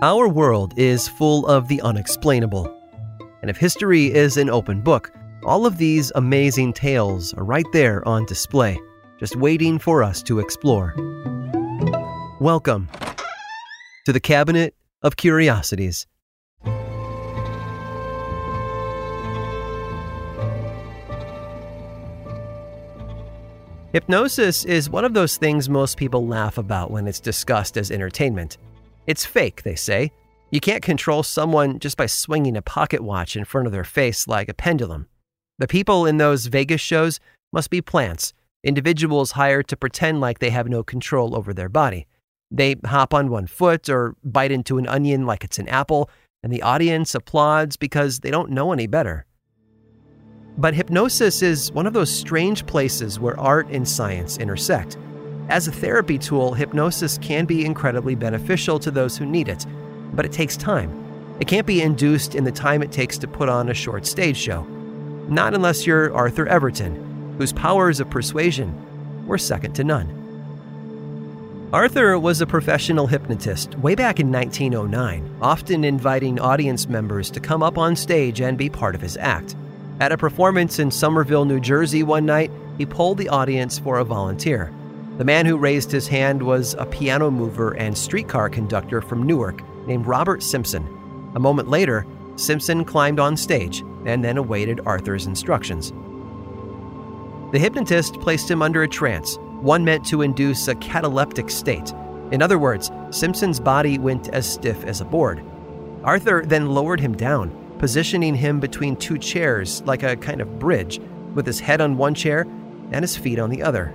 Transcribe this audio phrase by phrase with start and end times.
[0.00, 2.72] Our world is full of the unexplainable.
[3.42, 5.10] And if history is an open book,
[5.42, 8.78] all of these amazing tales are right there on display,
[9.18, 10.94] just waiting for us to explore.
[12.38, 12.88] Welcome
[14.06, 16.06] to the Cabinet of Curiosities.
[23.92, 28.58] Hypnosis is one of those things most people laugh about when it's discussed as entertainment.
[29.08, 30.12] It's fake, they say.
[30.50, 34.28] You can't control someone just by swinging a pocket watch in front of their face
[34.28, 35.08] like a pendulum.
[35.58, 37.18] The people in those Vegas shows
[37.50, 42.06] must be plants, individuals hired to pretend like they have no control over their body.
[42.50, 46.10] They hop on one foot or bite into an onion like it's an apple,
[46.42, 49.24] and the audience applauds because they don't know any better.
[50.58, 54.98] But hypnosis is one of those strange places where art and science intersect.
[55.48, 59.64] As a therapy tool, hypnosis can be incredibly beneficial to those who need it,
[60.12, 60.92] but it takes time.
[61.40, 64.36] It can't be induced in the time it takes to put on a short stage
[64.36, 64.64] show.
[65.28, 70.14] Not unless you're Arthur Everton, whose powers of persuasion were second to none.
[71.72, 77.62] Arthur was a professional hypnotist way back in 1909, often inviting audience members to come
[77.62, 79.54] up on stage and be part of his act.
[80.00, 84.04] At a performance in Somerville, New Jersey one night, he polled the audience for a
[84.04, 84.72] volunteer.
[85.18, 89.62] The man who raised his hand was a piano mover and streetcar conductor from Newark
[89.84, 90.86] named Robert Simpson.
[91.34, 95.90] A moment later, Simpson climbed on stage and then awaited Arthur's instructions.
[97.50, 101.92] The hypnotist placed him under a trance, one meant to induce a cataleptic state.
[102.30, 105.42] In other words, Simpson's body went as stiff as a board.
[106.04, 107.50] Arthur then lowered him down,
[107.80, 111.00] positioning him between two chairs like a kind of bridge,
[111.34, 112.42] with his head on one chair
[112.92, 113.92] and his feet on the other.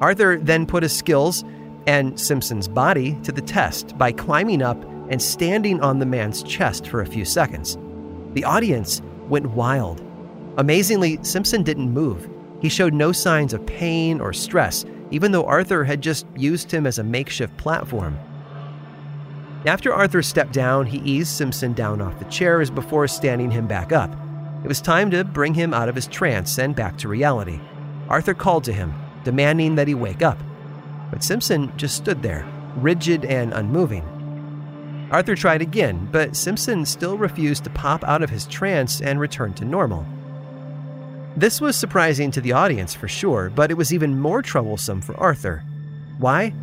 [0.00, 1.44] Arthur then put his skills
[1.86, 6.88] and Simpson's body to the test by climbing up and standing on the man's chest
[6.88, 7.78] for a few seconds.
[8.34, 10.02] The audience went wild.
[10.58, 12.28] Amazingly, Simpson didn't move.
[12.60, 16.86] He showed no signs of pain or stress, even though Arthur had just used him
[16.86, 18.18] as a makeshift platform.
[19.64, 23.92] After Arthur stepped down, he eased Simpson down off the chairs before standing him back
[23.92, 24.10] up.
[24.64, 27.60] It was time to bring him out of his trance and back to reality.
[28.08, 28.94] Arthur called to him,
[29.26, 30.38] demanding that he wake up.
[31.10, 34.04] But Simpson just stood there, rigid and unmoving.
[35.10, 39.52] Arthur tried again, but Simpson still refused to pop out of his trance and return
[39.54, 40.06] to normal.
[41.36, 45.18] This was surprising to the audience for sure, but it was even more troublesome for
[45.18, 45.64] Arthur.
[46.18, 46.54] Why?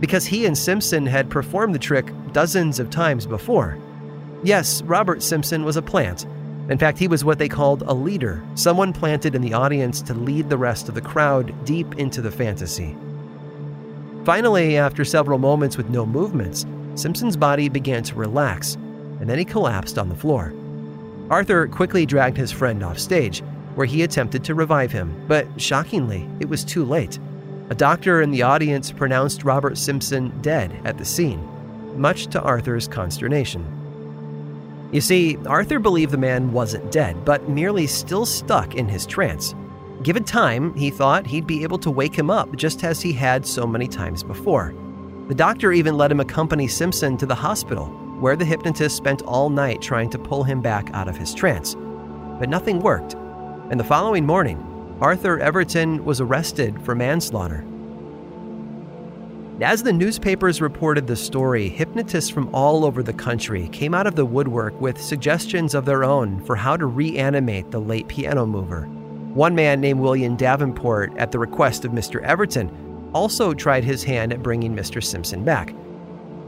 [0.00, 3.76] Because he and Simpson had performed the trick dozens of times before.
[4.42, 6.26] Yes, Robert Simpson was a plant.
[6.68, 10.14] In fact, he was what they called a leader, someone planted in the audience to
[10.14, 12.96] lead the rest of the crowd deep into the fantasy.
[14.24, 16.66] Finally, after several moments with no movements,
[16.96, 20.52] Simpson's body began to relax, and then he collapsed on the floor.
[21.30, 23.42] Arthur quickly dragged his friend off stage,
[23.76, 27.20] where he attempted to revive him, but shockingly, it was too late.
[27.70, 31.46] A doctor in the audience pronounced Robert Simpson dead at the scene,
[32.00, 33.75] much to Arthur's consternation.
[34.92, 39.54] You see, Arthur believed the man wasn't dead, but merely still stuck in his trance.
[40.02, 43.44] Given time, he thought he'd be able to wake him up just as he had
[43.44, 44.74] so many times before.
[45.28, 47.86] The doctor even let him accompany Simpson to the hospital,
[48.20, 51.74] where the hypnotist spent all night trying to pull him back out of his trance.
[52.38, 53.14] But nothing worked,
[53.70, 54.62] and the following morning,
[55.00, 57.64] Arthur Everton was arrested for manslaughter.
[59.62, 64.14] As the newspapers reported the story, hypnotists from all over the country came out of
[64.14, 68.82] the woodwork with suggestions of their own for how to reanimate the late piano mover.
[69.32, 72.22] One man named William Davenport, at the request of Mr.
[72.22, 75.02] Everton, also tried his hand at bringing Mr.
[75.02, 75.74] Simpson back.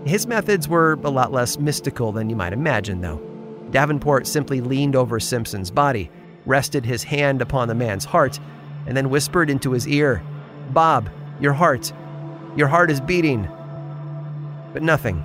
[0.04, 3.22] His methods were a lot less mystical than you might imagine, though.
[3.70, 6.10] Davenport simply leaned over Simpson's body,
[6.44, 8.38] rested his hand upon the man's heart,
[8.86, 10.22] and then whispered into his ear,
[10.72, 11.08] Bob,
[11.40, 11.90] your heart.
[12.58, 13.48] Your heart is beating.
[14.72, 15.22] But nothing.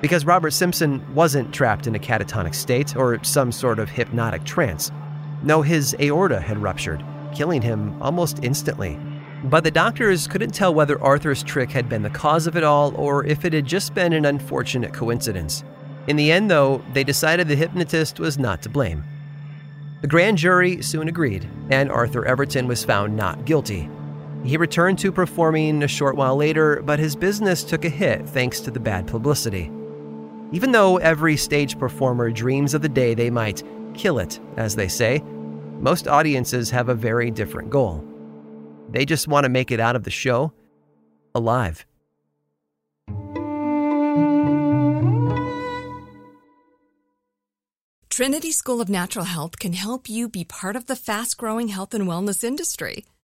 [0.00, 4.92] Because Robert Simpson wasn't trapped in a catatonic state or some sort of hypnotic trance.
[5.42, 7.04] No, his aorta had ruptured,
[7.34, 8.96] killing him almost instantly.
[9.42, 12.94] But the doctors couldn't tell whether Arthur's trick had been the cause of it all
[12.94, 15.64] or if it had just been an unfortunate coincidence.
[16.06, 19.02] In the end, though, they decided the hypnotist was not to blame.
[20.00, 23.90] The grand jury soon agreed, and Arthur Everton was found not guilty.
[24.44, 28.60] He returned to performing a short while later, but his business took a hit thanks
[28.60, 29.70] to the bad publicity.
[30.50, 33.62] Even though every stage performer dreams of the day they might
[33.94, 35.22] kill it, as they say,
[35.78, 38.04] most audiences have a very different goal.
[38.90, 40.52] They just want to make it out of the show
[41.34, 41.86] alive.
[48.10, 51.94] Trinity School of Natural Health can help you be part of the fast growing health
[51.94, 53.06] and wellness industry.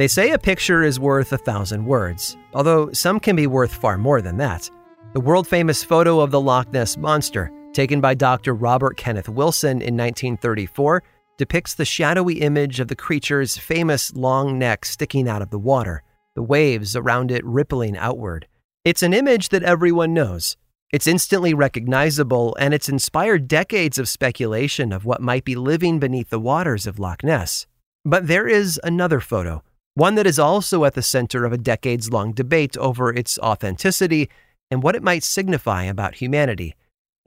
[0.00, 3.98] They say a picture is worth a thousand words, although some can be worth far
[3.98, 4.70] more than that.
[5.12, 8.54] The world famous photo of the Loch Ness Monster, taken by Dr.
[8.54, 11.02] Robert Kenneth Wilson in 1934,
[11.36, 16.02] depicts the shadowy image of the creature's famous long neck sticking out of the water,
[16.34, 18.48] the waves around it rippling outward.
[18.86, 20.56] It's an image that everyone knows.
[20.94, 26.30] It's instantly recognizable, and it's inspired decades of speculation of what might be living beneath
[26.30, 27.66] the waters of Loch Ness.
[28.02, 29.62] But there is another photo
[30.00, 34.30] one that is also at the center of a decades long debate over its authenticity
[34.70, 36.74] and what it might signify about humanity,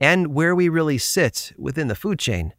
[0.00, 2.52] and where we really sit within the food chain.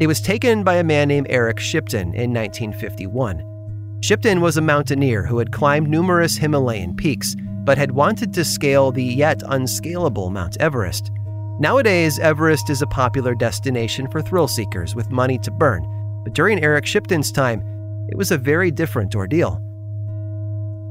[0.00, 3.98] It was taken by a man named Eric Shipton in 1951.
[4.02, 7.36] Shipton was a mountaineer who had climbed numerous Himalayan peaks,
[7.66, 11.10] but had wanted to scale the yet unscalable Mount Everest.
[11.58, 15.84] Nowadays, Everest is a popular destination for thrill seekers with money to burn,
[16.24, 17.62] but during Eric Shipton's time,
[18.10, 19.62] it was a very different ordeal.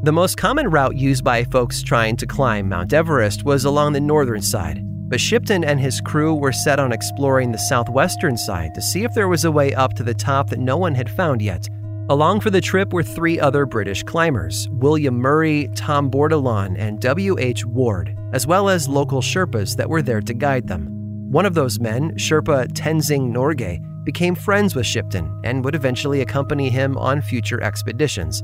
[0.04, 4.00] The most common route used by folks trying to climb Mount Everest was along the
[4.00, 8.82] northern side, but Shipton and his crew were set on exploring the southwestern side to
[8.82, 11.42] see if there was a way up to the top that no one had found
[11.42, 11.68] yet.
[12.10, 17.66] Along for the trip were three other British climbers William Murray, Tom Bourdillon, and W.H.
[17.66, 20.88] Ward, as well as local Sherpas that were there to guide them.
[21.30, 26.70] One of those men, Sherpa Tenzing Norgay, became friends with Shipton and would eventually accompany
[26.70, 28.42] him on future expeditions.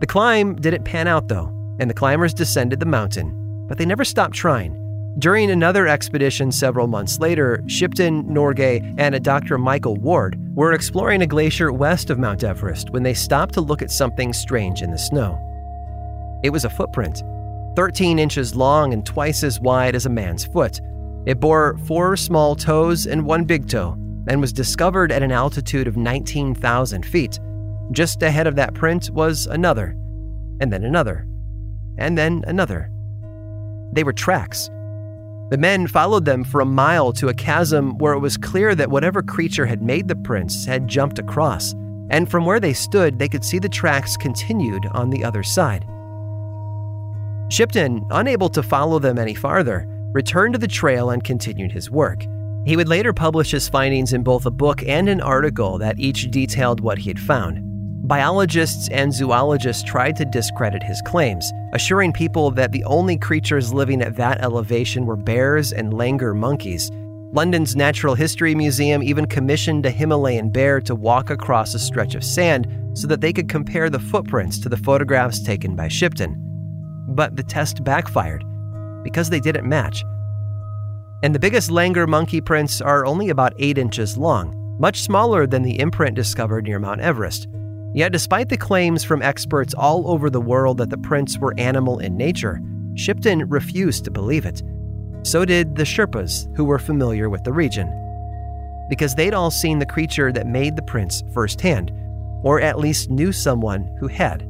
[0.00, 4.04] The climb didn't pan out though, and the climbers descended the mountain, but they never
[4.04, 4.78] stopped trying.
[5.18, 9.58] During another expedition several months later, Shipton, Norgay, and a Dr.
[9.58, 13.82] Michael Ward were exploring a glacier west of Mount Everest when they stopped to look
[13.82, 15.38] at something strange in the snow.
[16.42, 17.22] It was a footprint,
[17.76, 20.80] 13 inches long and twice as wide as a man's foot,
[21.26, 23.96] it bore four small toes and one big toe
[24.28, 27.38] and was discovered at an altitude of 19,000 feet.
[27.90, 29.96] Just ahead of that print was another,
[30.60, 31.26] and then another,
[31.98, 32.90] and then another.
[33.92, 34.68] They were tracks.
[35.50, 38.90] The men followed them for a mile to a chasm where it was clear that
[38.90, 41.74] whatever creature had made the prints had jumped across,
[42.10, 45.84] and from where they stood, they could see the tracks continued on the other side.
[47.50, 52.24] Shipton, unable to follow them any farther, returned to the trail and continued his work.
[52.64, 56.30] He would later publish his findings in both a book and an article that each
[56.30, 57.60] detailed what he had found.
[58.06, 64.02] Biologists and zoologists tried to discredit his claims, assuring people that the only creatures living
[64.02, 66.90] at that elevation were bears and langur monkeys.
[67.32, 72.22] London's Natural History Museum even commissioned a Himalayan bear to walk across a stretch of
[72.22, 76.36] sand so that they could compare the footprints to the photographs taken by Shipton.
[77.08, 78.44] But the test backfired
[79.02, 80.04] because they didn't match.
[81.22, 85.62] And the biggest langur monkey prints are only about 8 inches long, much smaller than
[85.62, 87.46] the imprint discovered near Mount Everest.
[87.94, 91.98] Yet, despite the claims from experts all over the world that the prints were animal
[91.98, 92.60] in nature,
[92.94, 94.62] Shipton refused to believe it.
[95.24, 97.88] So did the Sherpas, who were familiar with the region.
[98.88, 101.92] Because they'd all seen the creature that made the prints firsthand,
[102.42, 104.48] or at least knew someone who had.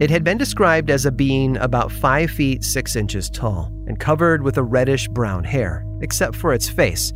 [0.00, 4.42] It had been described as a being about 5 feet 6 inches tall and covered
[4.42, 7.12] with a reddish brown hair, except for its face.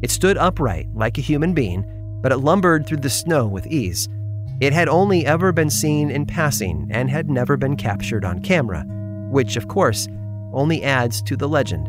[0.00, 1.84] It stood upright like a human being,
[2.22, 4.08] but it lumbered through the snow with ease.
[4.60, 8.84] It had only ever been seen in passing and had never been captured on camera,
[9.30, 10.06] which, of course,
[10.52, 11.88] only adds to the legend.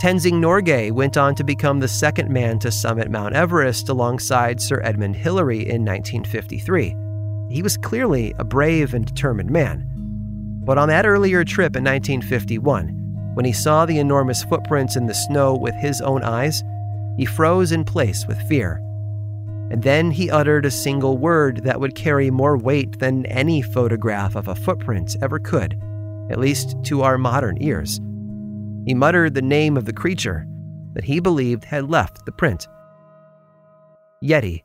[0.00, 4.80] Tenzing Norgay went on to become the second man to summit Mount Everest alongside Sir
[4.82, 6.94] Edmund Hillary in 1953.
[7.50, 9.86] He was clearly a brave and determined man.
[10.64, 15.14] But on that earlier trip in 1951, when he saw the enormous footprints in the
[15.14, 16.62] snow with his own eyes,
[17.16, 18.82] he froze in place with fear.
[19.70, 24.34] And then he uttered a single word that would carry more weight than any photograph
[24.34, 25.80] of a footprint ever could,
[26.30, 28.00] at least to our modern ears.
[28.86, 30.46] He muttered the name of the creature
[30.94, 32.66] that he believed had left the print
[34.22, 34.64] Yeti.